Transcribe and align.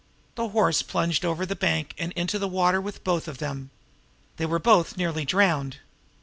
The 0.33 0.49
horse 0.49 0.81
plunged 0.81 1.23
over 1.23 1.45
the 1.45 1.55
bank 1.55 1.93
and 1.99 2.11
into 2.13 2.39
the 2.39 2.47
water 2.47 2.81
with 2.81 3.03
both 3.03 3.27
of 3.27 3.37
them. 3.37 3.69
They 4.37 4.47
were 4.47 4.57
both 4.57 4.97
nearly 4.97 5.25
drowned. 5.25 5.77